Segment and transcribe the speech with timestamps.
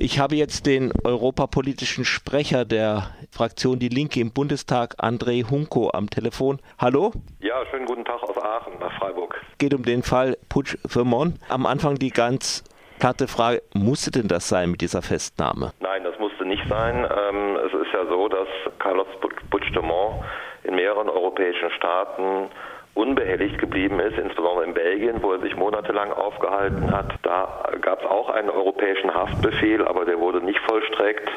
[0.00, 6.08] Ich habe jetzt den europapolitischen Sprecher der Fraktion Die Linke im Bundestag, André Hunko, am
[6.08, 6.60] Telefon.
[6.78, 7.10] Hallo?
[7.40, 9.34] Ja, schönen guten Tag aus Aachen nach Freiburg.
[9.58, 11.40] Geht um den Fall Putsch Vermont.
[11.48, 12.62] Am Anfang die ganz
[13.00, 15.72] platte Frage, musste denn das sein mit dieser Festnahme?
[15.80, 16.98] Nein, das musste nicht sein.
[16.98, 18.46] Ähm, es ist ja so, dass
[18.78, 19.08] Carlos
[19.50, 20.22] Puigdemont
[20.62, 22.50] in mehreren europäischen Staaten
[22.94, 27.14] unbehelligt geblieben ist, insbesondere in Belgien, wo er sich monatelang aufgehalten hat.
[27.22, 31.28] Da gab es auch einen europäischen Haftbefehl, aber der wurde nicht vollstreckt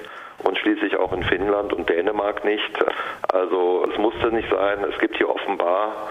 [0.44, 2.72] und schließlich auch in Finnland und Dänemark nicht.
[3.32, 4.80] Also es musste nicht sein.
[4.92, 6.10] Es gibt hier offenbar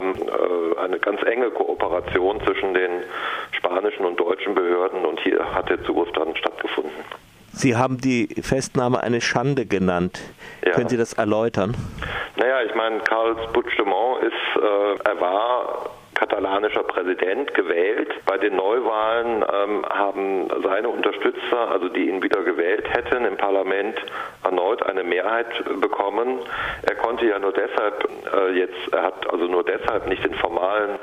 [0.00, 3.02] äh, eine ganz enge Kooperation zwischen den
[3.52, 6.92] spanischen und deutschen Behörden und hier hat der Zugriff dann stattgefunden.
[7.52, 10.20] Sie haben die Festnahme eine Schande genannt.
[10.64, 10.72] Ja.
[10.72, 11.74] Können Sie das erläutern?
[12.78, 18.08] Meine, Karl Puigdemont ist, äh, er war katalanischer Präsident gewählt.
[18.24, 23.96] Bei den Neuwahlen ähm, haben seine Unterstützer, also die ihn wieder gewählt hätten, im Parlament
[24.44, 25.46] erneut eine Mehrheit
[25.80, 26.38] bekommen.
[26.82, 30.97] Er konnte ja nur deshalb äh, jetzt, er hat also nur deshalb nicht den formalen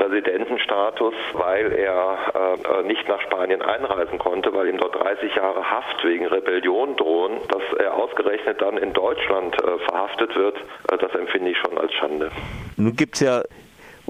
[0.00, 6.02] Präsidentenstatus, weil er äh, nicht nach Spanien einreisen konnte, weil ihm dort 30 Jahre Haft
[6.04, 7.32] wegen Rebellion drohen.
[7.48, 10.56] Dass er ausgerechnet dann in Deutschland äh, verhaftet wird,
[10.90, 12.30] äh, das empfinde ich schon als Schande.
[12.78, 13.42] Nun gibt es ja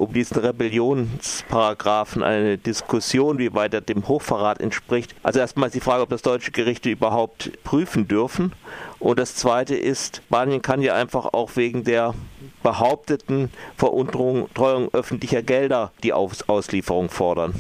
[0.01, 5.15] um diesen Rebellionsparagraphen eine Diskussion, wie weit er dem Hochverrat entspricht.
[5.23, 8.53] Also erstmal ist die Frage, ob das deutsche Gerichte überhaupt prüfen dürfen.
[8.99, 12.15] Und das Zweite ist, Spanien kann ja einfach auch wegen der
[12.63, 17.55] behaupteten Veruntreuung öffentlicher Gelder die Aus Auslieferung fordern.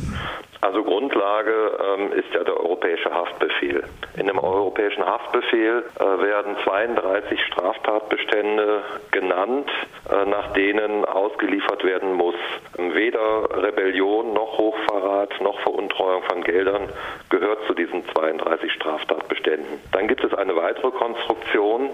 [0.62, 3.82] Also Grundlage ähm, ist ja der europäische Haftbefehl.
[4.18, 9.70] In dem europäischen Haftbefehl äh, werden 32 Straftatbestände genannt,
[10.10, 12.34] äh, nach denen ausgeliefert werden muss.
[12.76, 16.88] Weder Rebellion noch Hochverrat noch Veruntreuung von Geldern
[17.30, 19.80] gehört zu diesen 32 Straftatbeständen.
[19.92, 21.88] Dann gibt es eine weitere Konstruktion,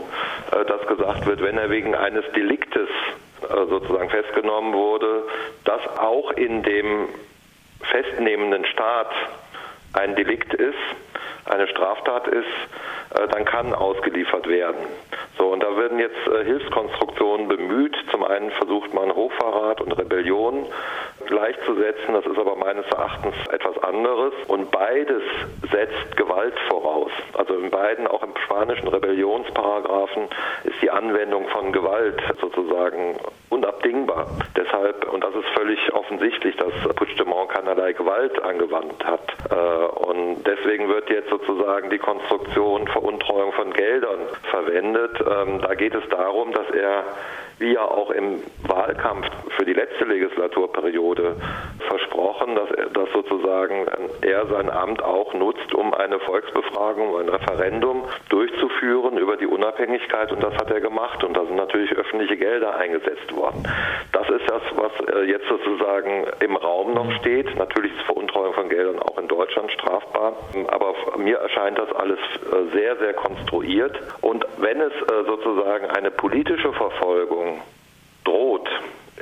[0.50, 2.88] äh, dass gesagt wird, wenn er wegen eines Deliktes
[3.42, 5.22] äh, sozusagen festgenommen wurde,
[5.64, 7.08] das auch in dem
[7.82, 9.10] festnehmenden Staat
[9.92, 10.74] ein Delikt ist,
[11.46, 12.44] eine Straftat ist,
[13.14, 14.80] äh, dann kann ausgeliefert werden.
[15.38, 17.96] So, und da werden jetzt äh, Hilfskonstruktionen bemüht.
[18.10, 20.66] Zum einen versucht man Hochverrat und Rebellion
[21.26, 22.14] gleichzusetzen.
[22.14, 24.32] Das ist aber meines Erachtens etwas anderes.
[24.48, 25.22] Und beides
[25.70, 26.54] setzt Gewalt
[27.76, 30.28] beiden, auch im spanischen Rebellionsparagraphen,
[30.64, 33.16] ist die Anwendung von Gewalt sozusagen
[33.50, 34.26] unabdingbar.
[34.56, 39.26] Deshalb, und das ist völlig offensichtlich, dass Puigdemont keinerlei Gewalt angewandt hat.
[39.50, 39.54] Äh,
[40.08, 44.20] und deswegen wird jetzt sozusagen die Konstruktion Veruntreuung von Geldern
[44.50, 45.20] verwendet.
[45.20, 47.04] Ähm, da geht es darum, dass er
[47.58, 49.26] wie ja auch im Wahlkampf
[49.56, 51.36] für die letzte Legislaturperiode
[51.88, 53.86] versprochen, dass dass sozusagen
[54.20, 57.65] er sein Amt auch nutzt, um eine Volksbefragung, ein Referendum
[58.28, 62.76] durchzuführen über die Unabhängigkeit und das hat er gemacht und da sind natürlich öffentliche Gelder
[62.76, 63.66] eingesetzt worden.
[64.12, 67.56] Das ist das, was äh, jetzt sozusagen im Raum noch steht.
[67.56, 70.34] Natürlich ist Veruntreuung von Geldern auch in Deutschland strafbar,
[70.68, 76.10] aber mir erscheint das alles äh, sehr, sehr konstruiert und wenn es äh, sozusagen eine
[76.10, 77.62] politische Verfolgung
[78.24, 78.68] droht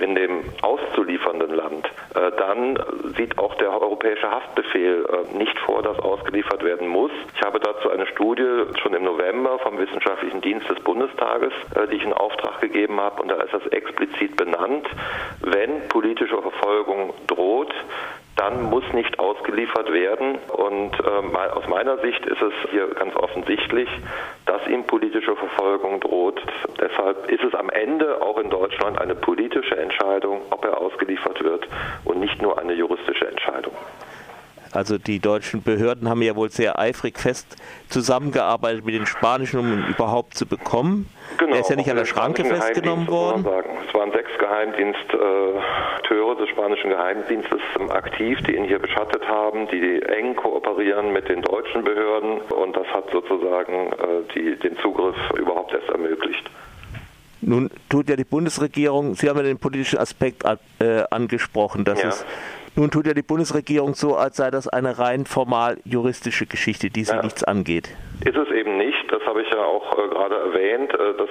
[0.01, 1.89] in dem auszuliefernden Land,
[2.37, 2.77] dann
[3.17, 7.13] sieht auch der europäische Haftbefehl nicht vor, dass ausgeliefert werden muss.
[7.37, 11.97] Ich habe dazu eine Studie schon im November vom Wissenschaftlichen Dienst des Bundestages, äh, die
[11.97, 14.87] ich in Auftrag gegeben habe, und da ist das explizit benannt.
[15.41, 17.75] Wenn politische Verfolgung droht,
[18.37, 20.39] dann muss nicht ausgeliefert werden.
[20.49, 23.89] Und ähm, aus meiner Sicht ist es hier ganz offensichtlich,
[24.47, 26.41] dass ihm politische Verfolgung droht.
[26.81, 31.67] Deshalb ist es am Ende auch in Deutschland eine politische Entscheidung, ob er ausgeliefert wird
[32.05, 33.75] und nicht nur eine juristische Entscheidung.
[34.75, 37.57] Also die deutschen Behörden haben ja wohl sehr eifrig fest
[37.89, 41.09] zusammengearbeitet mit den Spanischen, um ihn überhaupt zu bekommen.
[41.39, 43.47] Genau, er ist ja nicht an der Schranke festgenommen worden.
[43.87, 50.35] Es waren sechs Geheimdienstakteure des spanischen Geheimdienstes aktiv, die ihn hier beschattet haben, die eng
[50.37, 55.89] kooperieren mit den deutschen Behörden und das hat sozusagen äh, die, den Zugriff überhaupt erst
[55.89, 56.51] ermöglicht.
[57.41, 62.09] Nun tut ja die Bundesregierung, Sie haben ja den politischen Aspekt äh, angesprochen, dass ja.
[62.09, 62.25] es
[62.77, 67.05] nun tut ja die Bundesregierung so, als sei das eine rein formal juristische Geschichte, die
[67.05, 67.23] sie ja.
[67.23, 67.89] nichts angeht.
[68.25, 69.11] Ist es eben nicht.
[69.11, 70.93] Das habe ich ja auch äh, gerade erwähnt.
[70.95, 71.29] Äh, das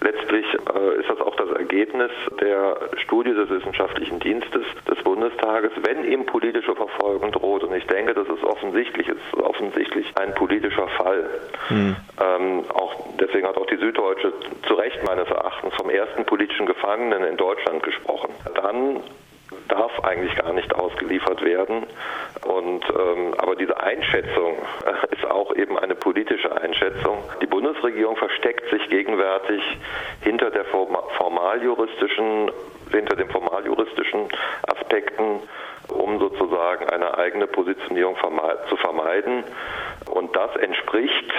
[0.00, 6.04] letztlich äh, ist das auch das Ergebnis der Studie des Wissenschaftlichen Dienstes des Bundestages, wenn
[6.04, 7.64] ihm politische Verfolgung droht.
[7.64, 11.28] Und ich denke, das ist offensichtlich, ist offensichtlich ein politischer Fall.
[11.68, 11.96] Hm.
[12.20, 14.32] Ähm, auch deswegen hat auch die Süddeutsche
[14.66, 18.30] zu Recht meines Erachtens vom ersten politischen Gefangenen in Deutschland gesprochen.
[18.54, 19.00] Dann
[19.72, 21.86] darf eigentlich gar nicht ausgeliefert werden.
[22.46, 24.56] Und ähm, aber diese Einschätzung
[25.10, 27.18] ist auch eben eine politische Einschätzung.
[27.40, 29.62] Die Bundesregierung versteckt sich gegenwärtig
[30.22, 32.50] hinter der formaljuristischen,
[32.90, 34.28] hinter den formaljuristischen
[34.66, 35.40] Aspekten
[35.88, 38.16] um sozusagen eine eigene Positionierung
[38.68, 39.44] zu vermeiden.
[40.06, 41.32] Und das entspricht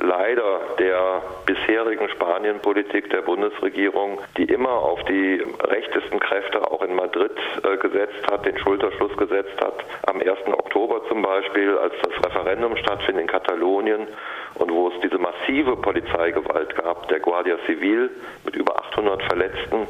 [0.00, 7.32] leider der bisherigen Spanienpolitik der Bundesregierung, die immer auf die rechtesten Kräfte auch in Madrid
[7.62, 9.84] äh, gesetzt hat, den Schulterschluss gesetzt hat.
[10.06, 10.28] Am 1.
[10.46, 14.08] Oktober zum Beispiel, als das Referendum stattfindet in Katalonien
[14.56, 18.10] und wo es diese massive Polizeigewalt gab, der Guardia Civil
[18.44, 19.88] mit über 800 Verletzten.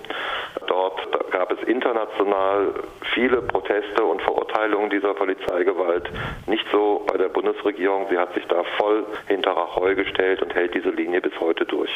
[0.66, 2.75] Dort gab es international
[3.14, 6.11] viele Proteste und Verurteilungen dieser Polizeigewalt.
[6.46, 8.06] Nicht so bei der Bundesregierung.
[8.11, 11.90] Sie hat sich da voll hinter Rajoy gestellt und hält diese Linie bis heute durch.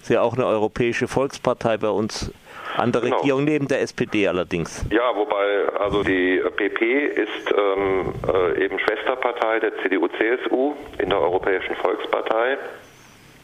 [0.00, 2.32] Ist ja auch eine europäische Volkspartei bei uns
[2.76, 3.16] an der genau.
[3.16, 4.84] Regierung neben der SPD allerdings.
[4.90, 11.74] Ja, wobei also die PP ist ähm, äh, eben Schwesterpartei der CDU-CSU in der Europäischen
[11.76, 12.58] Volkspartei.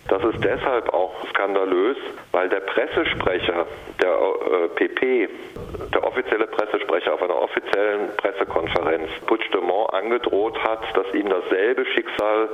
[0.08, 1.96] Das ist deshalb auch skandalös,
[2.32, 3.66] weil der Pressesprecher
[4.02, 5.28] der äh, PP,
[5.94, 12.48] der offizielle Pressesprecher auf einer offiziellen Pressekonferenz Puigdemont angedroht hat, dass ihm dasselbe Schicksal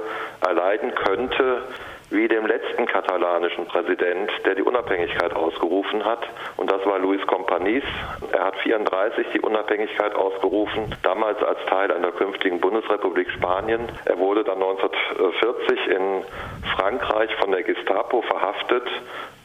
[0.47, 1.63] erleiden könnte
[2.11, 6.27] wie dem letzten katalanischen Präsident, der die Unabhängigkeit ausgerufen hat.
[6.57, 7.85] Und das war Luis Companys.
[8.33, 13.89] Er hat 34 die Unabhängigkeit ausgerufen, damals als Teil einer künftigen Bundesrepublik Spanien.
[14.05, 16.25] Er wurde dann 1940 in
[16.77, 18.89] Frankreich von der Gestapo verhaftet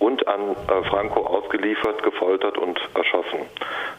[0.04, 3.40] und an äh, Franco ausgeliefert, gefoltert und erschossen.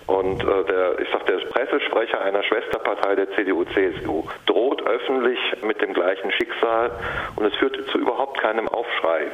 [0.07, 5.95] Und äh, der, ich sag, der Pressesprecher einer Schwesterpartei der CDU-CSU droht öffentlich mit dem
[5.95, 6.91] gleichen Schicksal
[7.37, 9.27] und es führt zu überhaupt keinem Aufschrei.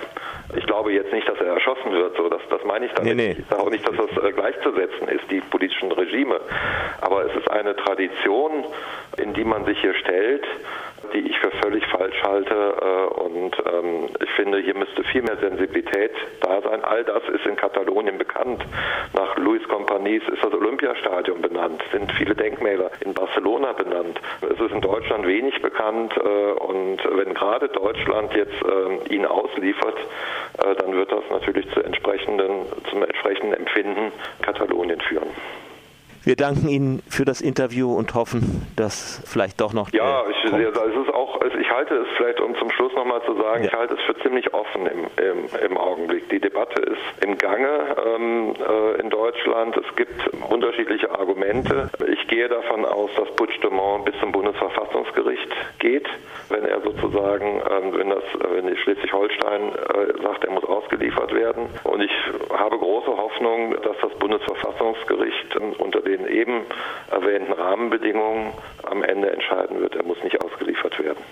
[0.57, 3.17] Ich glaube jetzt nicht, dass er erschossen wird, so das, das meine ich damit.
[3.17, 3.37] Nee, nee.
[3.39, 6.41] Ich sage auch nicht, dass das äh, gleichzusetzen ist, die politischen Regime.
[7.01, 8.65] Aber es ist eine Tradition,
[9.19, 10.45] in die man sich hier stellt,
[11.13, 12.55] die ich für völlig falsch halte.
[12.55, 16.85] Äh, und ähm, ich finde, hier müsste viel mehr Sensibilität da sein.
[16.85, 18.65] All das ist in Katalonien bekannt.
[19.15, 24.21] Nach Luis Companys ist das Olympiastadion benannt, sind viele Denkmäler in Barcelona benannt.
[24.43, 29.97] Es ist in Deutschland wenig bekannt äh, und wenn gerade Deutschland jetzt äh, ihn ausliefert,
[30.79, 34.13] dann wird das natürlich zu entsprechenden, zum entsprechenden Empfinden
[34.43, 35.29] Katalonien führen.
[36.23, 39.91] Wir danken Ihnen für das Interview und hoffen, dass vielleicht doch noch.
[39.93, 43.35] Ja, ich, es ist auch, also ich halte es vielleicht, um zum Schluss nochmal zu
[43.35, 43.71] sagen, ja.
[43.71, 46.29] ich halte es für ziemlich offen im, im, im Augenblick.
[46.29, 49.77] Die Debatte ist im Gange ähm, äh, in Deutschland.
[49.77, 51.91] Es gibt unterschiedliche Argumente.
[52.13, 55.49] Ich gehe davon aus, dass Puigdemont bis zum Bundesverfassungsgericht
[55.79, 56.09] geht,
[56.49, 61.69] wenn er sozusagen, ähm, wenn das, wenn Schleswig-Holstein äh, sagt, er muss ausgeliefert werden.
[61.85, 62.13] Und ich
[62.53, 66.67] habe große Hoffnung, dass das Bundesverfassungsgericht ähm, unter den eben
[67.11, 68.53] erwähnten Rahmenbedingungen
[68.85, 71.23] am Ende entscheiden wird, er muss nicht ausgeliefert werden.